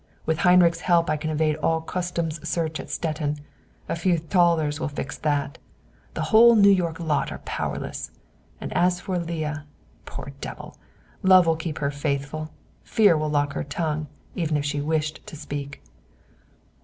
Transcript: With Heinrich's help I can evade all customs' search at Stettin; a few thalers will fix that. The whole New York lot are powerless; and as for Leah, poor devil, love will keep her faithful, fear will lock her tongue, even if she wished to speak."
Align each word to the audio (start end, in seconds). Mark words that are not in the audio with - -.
With 0.25 0.39
Heinrich's 0.39 0.79
help 0.79 1.11
I 1.11 1.15
can 1.15 1.29
evade 1.29 1.57
all 1.57 1.79
customs' 1.79 2.39
search 2.49 2.79
at 2.79 2.89
Stettin; 2.89 3.37
a 3.87 3.95
few 3.95 4.17
thalers 4.17 4.79
will 4.79 4.87
fix 4.89 5.15
that. 5.19 5.59
The 6.15 6.23
whole 6.33 6.55
New 6.55 6.71
York 6.71 6.99
lot 6.99 7.31
are 7.31 7.37
powerless; 7.45 8.09
and 8.59 8.73
as 8.73 8.99
for 8.99 9.19
Leah, 9.19 9.65
poor 10.07 10.33
devil, 10.41 10.75
love 11.21 11.45
will 11.45 11.55
keep 11.55 11.77
her 11.77 11.91
faithful, 11.91 12.49
fear 12.81 13.15
will 13.15 13.29
lock 13.29 13.53
her 13.53 13.63
tongue, 13.63 14.07
even 14.33 14.57
if 14.57 14.65
she 14.65 14.81
wished 14.81 15.23
to 15.27 15.35
speak." 15.35 15.83